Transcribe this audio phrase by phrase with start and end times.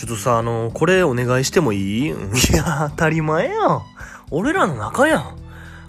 [0.00, 2.08] ちょっとさ、あの、これお願いしてもいい？
[2.08, 2.12] い
[2.56, 3.82] や、当たり前やん。
[4.30, 5.36] 俺らの仲やん。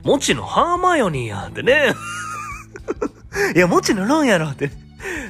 [0.04, 1.94] もちのハーマイオニーやんってね。
[3.56, 4.70] いや、もちのロンやろって。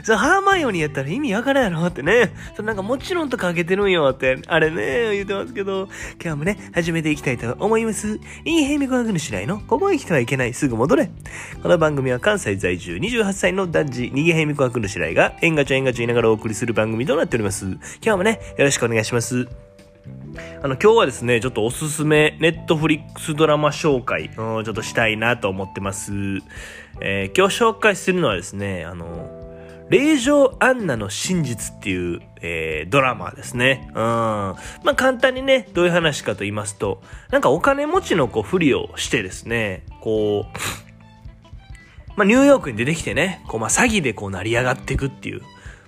[0.04, 2.34] そハーマイオニーやったら意味わからんやろってね。
[2.56, 5.90] そなんかもちろんとかけてるんよって、あれね、言ってますけど、
[6.22, 8.20] 今日もね、始めていきたいと思います。
[8.46, 11.12] いいヘミコワグヌシライの、ここへ来てはいけない、すぐ戻れ。
[11.62, 17.66] この番組は関西在住28歳の男児、逃げヘミコワグヌシライが、縁がちゃ縁がちゃ言いながらお送りする番組となっております。
[17.66, 19.48] 今日もね、よろしくお願いします。
[20.64, 26.12] あの、今日はですね、ちょっとおすすめ、ネットフリックスドラマ紹介、うんちょっとしたいなと思ってます。
[27.02, 29.41] えー、今日紹介するのはですね、あの、
[29.90, 33.88] 霊場アンナの真実っていう、えー、ドラマですね。
[33.90, 33.96] うん。
[33.96, 40.58] まあ簡単にね、どういう話かと言いますと、なんかお金持ちのこう、ふりをしてですね、こう、
[42.16, 45.42] まあニューヨークに出てきてね、こう、まあ詐欺でこう成り上がっていくっていう、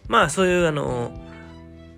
[0.08, 1.12] まあそういうあの、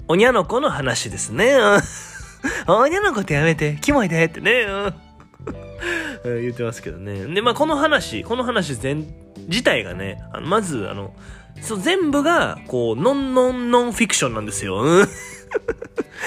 [0.08, 1.56] おにゃの子の話ですね。
[2.68, 4.68] おにゃの子ってやめて、キモいでってね。
[6.26, 7.26] 言ってますけどね。
[7.28, 9.06] で、まあこの話、この話全、
[9.48, 11.14] 自体がね、あのまず、あの、
[11.62, 14.84] そう、全部が、こう、ノンノンノンフィクションなんですよ。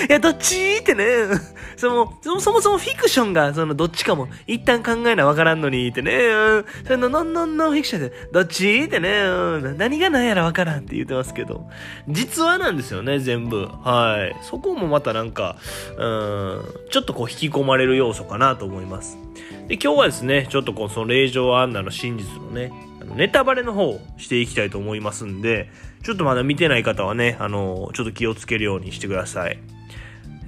[0.08, 1.04] いや、どっちってね。
[1.76, 6.20] その、そもそもフィクションが、その、どっちかも、一旦考えなわからんのに、ってね。
[6.86, 9.22] その、ノンノンノンフィクションで、どっちってね。
[9.76, 11.66] 何が何やらわからんって言ってますけど。
[12.08, 13.68] 実話なんですよね、全部。
[13.82, 14.36] はい。
[14.42, 15.56] そこもまたなんか、
[15.96, 19.18] うん、ちょっとこう、引き込まれる要素かなと思います。
[19.68, 22.72] で、今日はですね、ちょっとこう、その、霊場アンナの真実のね、
[23.16, 25.70] ネタバレの方をしていきたいと思いますんで、
[26.02, 29.58] ちょっとまだ見てない方はね、あの、ちょっと気をつけるようにしてください。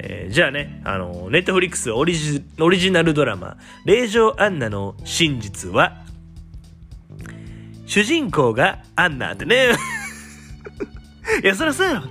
[0.03, 6.05] えー、じゃあね、あの、ネットフリックスオリジオリジナルドラマ、霊場アンナの真実は、
[7.87, 9.71] 主人公がアンナってね。
[11.43, 12.03] いや、そりゃそうや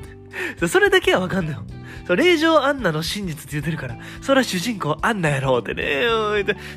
[0.61, 1.63] ろそれだけはわかんないよ。
[2.05, 6.03] そう、霊場アンナの真実って言ってるから、そら主人公アンナやろってね、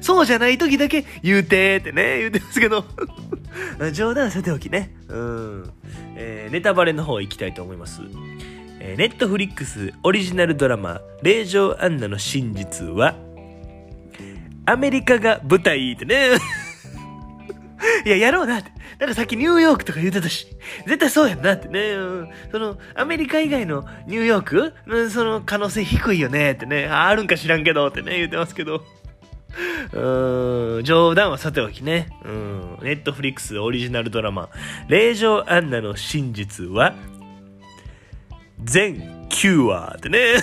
[0.00, 2.84] そうじゃない時だけ言うてってね、言うてますけど。
[3.92, 4.94] 冗談さておきね。
[5.08, 5.72] うん。
[6.16, 8.02] えー、ネタバレの方行きたいと思います。
[8.80, 13.14] えー、ネットフリックスオリジナルドラマ、霊場アンナの真実は、
[14.66, 16.30] アメリカが舞台ってね。
[18.06, 18.70] いや、やろうなって。
[18.98, 20.46] なんかさっきニューヨークとか言ってたし、
[20.86, 21.94] 絶対そうやんなってね。
[22.52, 26.86] その、アメリカ以外のニューヨーク、うん、その可能性低いよねってね。
[26.86, 28.84] あるんか知らんけどってね、言ってますけど。
[29.92, 32.08] うん、冗談はさておきね。
[32.24, 34.48] うん、ネットフリックスオリジナルドラマ、
[34.88, 36.94] 令嬢アンナの真実は、
[38.64, 40.40] 全9話でね。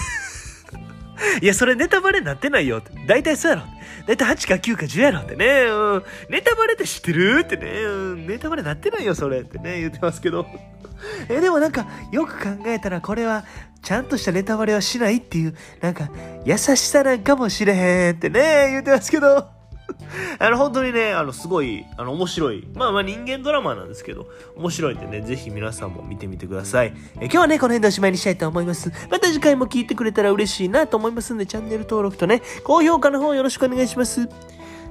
[1.41, 2.91] いや、それネタバレになってないよって。
[3.07, 3.63] 大体そうやろ。
[4.07, 5.65] 大体8か9か10やろってね。
[5.69, 6.03] うん。
[6.29, 7.67] ネタバレって知ってるってね。
[7.83, 8.27] うん。
[8.27, 10.47] ネタバレなってないよ、それってね、言ってますけど。
[11.29, 13.45] え、でもなんか、よく考えたらこれは、
[13.81, 16.09] ちゃんとしたネタバレはしないっていう、なんか、
[16.45, 19.58] 優しさなんかもしれへんってね、言ってますけど。
[20.39, 22.67] あの、本当にね、あの、すごい、あの、面白い。
[22.75, 26.93] まあまあ人間ドラマなんですけど、面白いんでね、ぜひ皆さんも見てみてください。
[27.19, 28.91] え今日はね、この辺でおしまいにしたいと思います。
[29.09, 34.29] また次回も聞いてくれたら嬉しいなと思いますんで、チャンネル登録とね、高評価の方よろしくお願いします。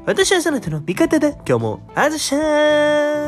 [0.07, 1.29] 私はそなたの味方だ。
[1.31, 3.28] 今日も、あずしゃーん